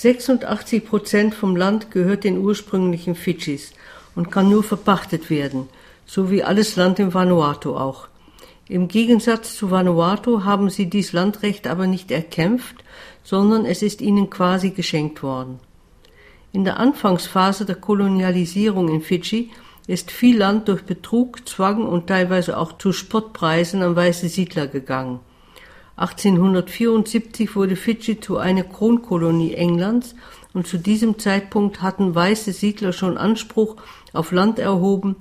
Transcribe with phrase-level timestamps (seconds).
[0.00, 3.72] 86 Prozent vom Land gehört den ursprünglichen Fidschis
[4.14, 5.68] und kann nur verpachtet werden,
[6.06, 8.08] so wie alles Land im Vanuatu auch.
[8.66, 12.76] Im Gegensatz zu Vanuatu haben sie dies Landrecht aber nicht erkämpft,
[13.24, 15.60] sondern es ist ihnen quasi geschenkt worden.
[16.52, 19.50] In der Anfangsphase der Kolonialisierung in Fidschi
[19.86, 25.20] ist viel Land durch Betrug, Zwang und teilweise auch zu Spottpreisen an weiße Siedler gegangen.
[26.00, 30.14] 1874 wurde Fidschi zu einer Kronkolonie Englands
[30.54, 33.76] und zu diesem Zeitpunkt hatten weiße Siedler schon Anspruch
[34.14, 35.16] auf Land erhoben,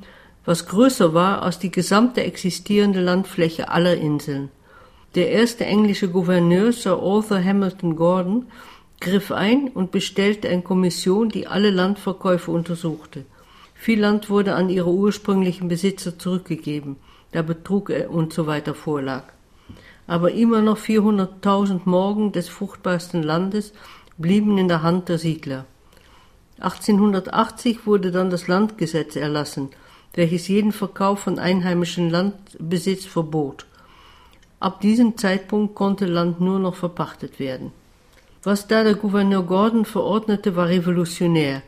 [0.45, 4.51] was größer war als die gesamte existierende Landfläche aller Inseln.
[5.15, 8.45] Der erste englische Gouverneur Sir Arthur Hamilton Gordon
[9.01, 13.25] griff ein und bestellte eine Kommission, die alle Landverkäufe untersuchte.
[13.73, 16.95] Viel Land wurde an ihre ursprünglichen Besitzer zurückgegeben,
[17.33, 19.23] da Betrug und so weiter vorlag.
[20.09, 23.73] Aber immer noch 400.000 Morgen des fruchtbarsten Landes
[24.17, 25.65] blieben in der Hand der Siedler.
[26.59, 29.69] 1880 wurde dann das Landgesetz erlassen,
[30.15, 33.67] welches jeden Verkauf von einheimischem Landbesitz verbot.
[34.59, 37.71] Ab diesem Zeitpunkt konnte Land nur noch verpachtet werden.
[38.41, 41.61] Was da der Gouverneur Gordon verordnete, war revolutionär.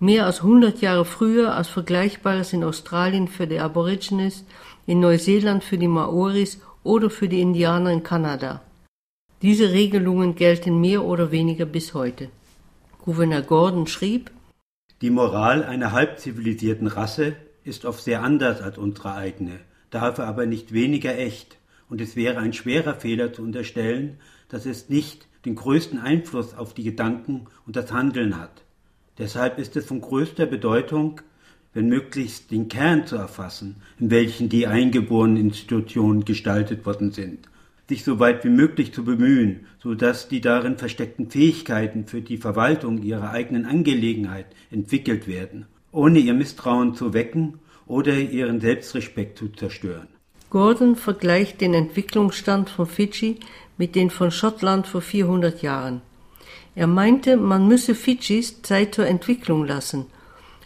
[0.00, 4.46] Mehr als 100 Jahre früher als Vergleichbares in Australien für die Aborigines,
[4.86, 8.62] in Neuseeland für die Maoris oder für die Indianer in Kanada.
[9.42, 12.30] Diese Regelungen gelten mehr oder weniger bis heute.
[13.04, 14.30] Gouverneur Gordon schrieb,
[15.02, 20.72] Die Moral einer halbzivilisierten Rasse ist oft sehr anders als unsere eigene, dafür aber nicht
[20.72, 25.98] weniger echt, und es wäre ein schwerer Fehler zu unterstellen, dass es nicht den größten
[25.98, 28.62] Einfluss auf die Gedanken und das Handeln hat.
[29.18, 31.20] Deshalb ist es von größter Bedeutung,
[31.76, 37.48] wenn möglichst den Kern zu erfassen, in welchen die eingeborenen Institutionen gestaltet worden sind,
[37.88, 42.38] sich so weit wie möglich zu bemühen, so dass die darin versteckten Fähigkeiten für die
[42.38, 45.66] Verwaltung ihrer eigenen Angelegenheit entwickelt werden
[45.96, 50.08] ohne ihr Misstrauen zu wecken oder ihren Selbstrespekt zu zerstören.
[50.50, 53.40] Gordon vergleicht den Entwicklungsstand von Fidschi
[53.78, 56.02] mit den von Schottland vor 400 Jahren.
[56.74, 60.06] Er meinte, man müsse Fidschis Zeit zur Entwicklung lassen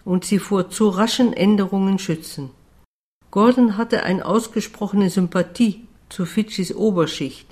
[0.04, 2.50] und sie vor zu raschen Änderungen schützen.
[3.30, 7.46] Gordon hatte eine ausgesprochene Sympathie zu Fidschis Oberschicht.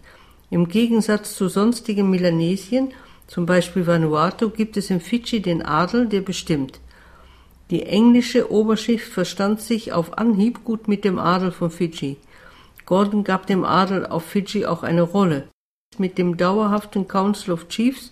[0.51, 2.93] Im Gegensatz zu sonstigen Melanesien,
[3.27, 6.81] zum Beispiel Vanuatu, gibt es in Fidschi den Adel, der bestimmt.
[7.71, 12.17] Die englische Oberschicht verstand sich auf Anhieb gut mit dem Adel von Fidschi.
[12.87, 15.49] Gordon gab dem Adel auf Fidschi auch eine Rolle.
[15.99, 18.11] Mit dem dauerhaften Council of Chiefs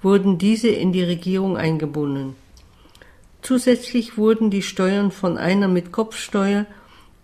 [0.00, 2.34] wurden diese in die Regierung eingebunden.
[3.44, 6.64] Zusätzlich wurden die Steuern von einer mit Kopfsteuer,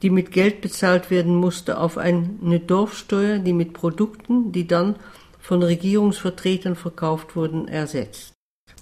[0.03, 4.97] die mit Geld bezahlt werden musste, auf eine Dorfsteuer, die mit Produkten, die dann
[5.41, 8.35] von Regierungsvertretern verkauft wurden, ersetzt.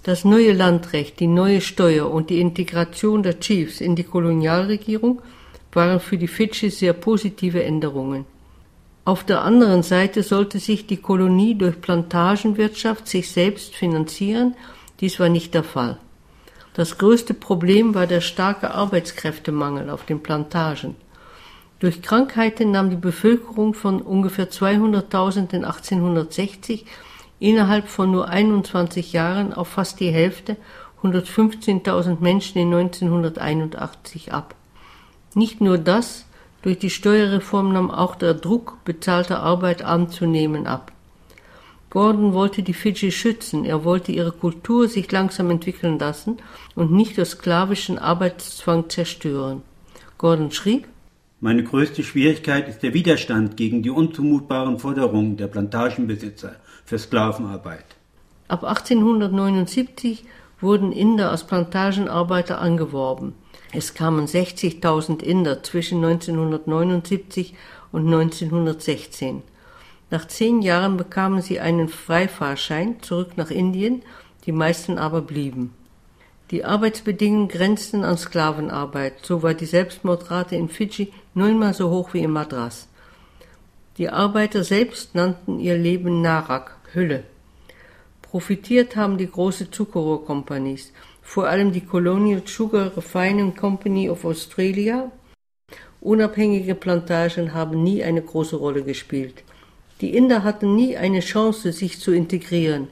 [0.03, 5.21] Das neue Landrecht, die neue Steuer und die Integration der Chiefs in die Kolonialregierung
[5.71, 8.25] waren für die Fidschis sehr positive Änderungen.
[9.05, 14.55] Auf der anderen Seite sollte sich die Kolonie durch Plantagenwirtschaft sich selbst finanzieren,
[14.99, 15.99] dies war nicht der Fall.
[16.73, 20.95] Das größte Problem war der starke Arbeitskräftemangel auf den Plantagen.
[21.79, 26.85] Durch Krankheiten nahm die Bevölkerung von ungefähr 200.000 in 1860
[27.39, 30.57] innerhalb von nur 21 Jahren auf fast die Hälfte,
[31.01, 34.55] 115.000 Menschen in 1981 ab.
[35.33, 36.25] Nicht nur das,
[36.61, 40.91] durch die Steuerreform nahm auch der Druck, bezahlte Arbeit anzunehmen ab.
[41.89, 46.37] Gordon wollte die Fidschi schützen, er wollte ihre Kultur sich langsam entwickeln lassen
[46.75, 49.63] und nicht durch sklavischen Arbeitszwang zerstören.
[50.19, 50.87] Gordon schrieb,
[51.39, 57.85] Meine größte Schwierigkeit ist der Widerstand gegen die unzumutbaren Forderungen der Plantagenbesitzer für Sklavenarbeit.
[58.47, 60.25] Ab 1879
[60.61, 63.33] wurden Inder als Plantagenarbeiter angeworben.
[63.71, 67.53] Es kamen 60.000 Inder zwischen 1979
[67.91, 69.43] und 1916.
[70.11, 74.01] Nach zehn Jahren bekamen sie einen Freifahrschein zurück nach Indien,
[74.45, 75.73] die meisten aber blieben.
[76.51, 82.23] Die Arbeitsbedingungen grenzten an Sklavenarbeit, so war die Selbstmordrate in Fidschi neunmal so hoch wie
[82.23, 82.87] in Madras.
[83.99, 87.23] Die Arbeiter selbst nannten ihr Leben Narak, Hülle.
[88.23, 90.91] Profitiert haben die große Zuckerrohrkompanies,
[91.21, 95.11] vor allem die Colonial Sugar Refining Company of Australia.
[96.01, 99.43] Unabhängige Plantagen haben nie eine große Rolle gespielt.
[100.01, 102.87] Die Inder hatten nie eine Chance, sich zu integrieren.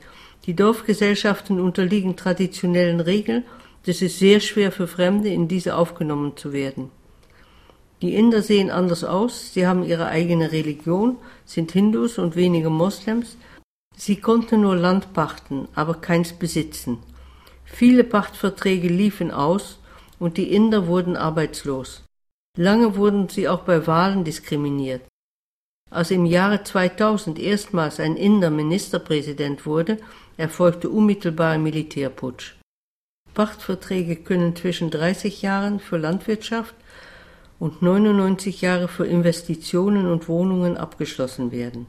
[0.45, 3.43] Die Dorfgesellschaften unterliegen traditionellen Regeln,
[3.85, 6.91] es ist sehr schwer für Fremde, in diese aufgenommen zu werden.
[8.01, 11.15] Die Inder sehen anders aus, sie haben ihre eigene Religion,
[11.45, 13.37] sind Hindus und wenige Moslems,
[13.99, 16.99] Sie konnte nur Land pachten, aber keins besitzen.
[17.65, 19.79] Viele Pachtverträge liefen aus
[20.19, 22.03] und die Inder wurden arbeitslos.
[22.55, 25.01] Lange wurden sie auch bei Wahlen diskriminiert.
[25.89, 29.97] Als im Jahre 2000 erstmals ein Inder Ministerpräsident wurde,
[30.35, 32.55] erfolgte unmittelbar ein Militärputsch.
[33.33, 36.75] Pachtverträge können zwischen 30 Jahren für Landwirtschaft
[37.59, 41.87] und 99 Jahre für Investitionen und Wohnungen abgeschlossen werden.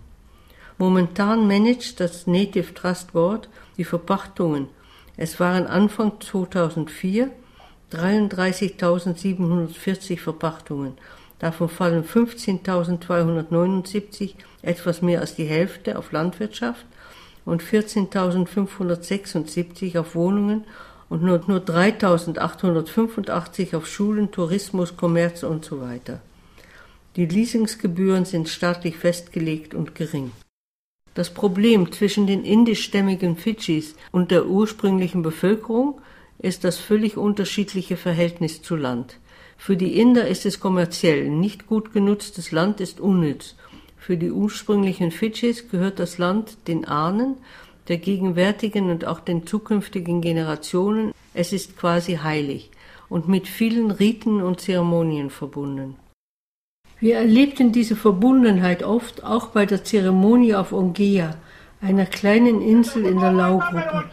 [0.78, 4.68] Momentan managt das Native Trust Board die Verpachtungen.
[5.16, 7.30] Es waren Anfang 2004
[7.92, 10.96] 33.740 Verpachtungen.
[11.38, 14.32] Davon fallen 15.279,
[14.62, 16.86] etwas mehr als die Hälfte, auf Landwirtschaft
[17.44, 20.64] und 14.576 auf Wohnungen
[21.08, 26.20] und nur, nur 3.885 auf Schulen, Tourismus, Kommerz und so weiter.
[27.16, 30.32] Die Leasingsgebühren sind staatlich festgelegt und gering.
[31.14, 36.00] Das Problem zwischen den indischstämmigen Fidschis und der ursprünglichen Bevölkerung
[36.38, 39.18] ist das völlig unterschiedliche Verhältnis zu Land.
[39.58, 43.56] Für die Inder ist es kommerziell, nicht gut genutztes Land ist unnütz.
[43.98, 47.36] Für die ursprünglichen Fidschis gehört das Land den Ahnen,
[47.88, 51.12] der gegenwärtigen und auch den zukünftigen Generationen.
[51.34, 52.70] Es ist quasi heilig
[53.10, 55.96] und mit vielen Riten und Zeremonien verbunden.
[57.00, 61.34] Wir erlebten diese Verbundenheit oft auch bei der Zeremonie auf Ongea,
[61.80, 64.04] einer kleinen Insel in der Laugruppe.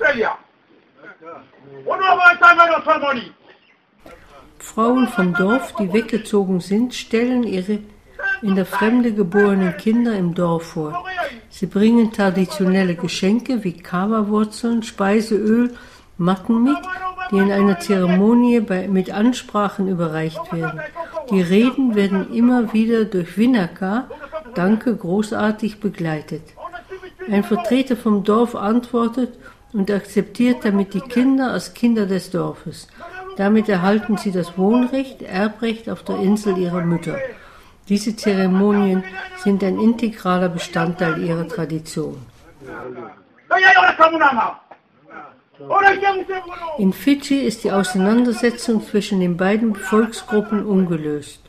[4.66, 7.80] Frauen vom Dorf, die weggezogen sind, stellen ihre
[8.42, 11.06] in der Fremde geborenen Kinder im Dorf vor.
[11.50, 15.76] Sie bringen traditionelle Geschenke wie Kava-Wurzeln, Speiseöl,
[16.18, 16.78] Matten mit,
[17.32, 20.82] die in einer Zeremonie bei, mit Ansprachen überreicht werden.
[21.30, 24.10] Die Reden werden immer wieder durch Winaka,
[24.56, 26.44] Danke, großartig begleitet.
[27.30, 29.38] Ein Vertreter vom Dorf antwortet
[29.74, 32.88] und akzeptiert damit die Kinder als Kinder des Dorfes.
[33.38, 37.18] Damit erhalten sie das Wohnrecht, Erbrecht auf der Insel ihrer Mütter.
[37.90, 39.04] Diese Zeremonien
[39.38, 42.18] sind ein integraler Bestandteil ihrer Tradition.
[46.78, 51.42] In Fidschi ist die Auseinandersetzung zwischen den beiden Volksgruppen ungelöst.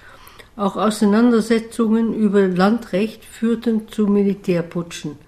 [0.56, 5.19] Auch Auseinandersetzungen über Landrecht führten zu Militärputschen.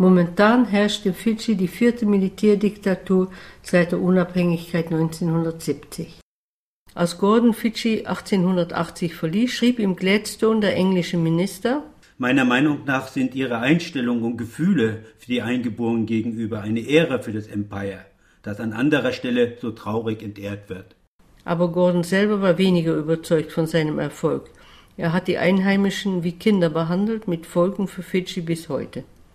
[0.00, 6.20] Momentan herrscht in Fidschi die vierte Militärdiktatur seit der Unabhängigkeit 1970.
[6.94, 11.82] Als Gordon Fidschi 1880 verließ, schrieb ihm Gladstone, der englische Minister,
[12.16, 17.32] Meiner Meinung nach sind ihre Einstellungen und Gefühle für die Eingeborenen gegenüber eine Ehre für
[17.32, 18.06] das Empire,
[18.42, 20.96] das an anderer Stelle so traurig entehrt wird.
[21.44, 24.50] Aber Gordon selber war weniger überzeugt von seinem Erfolg.
[24.96, 29.04] Er hat die Einheimischen wie Kinder behandelt, mit Folgen für Fidschi bis heute.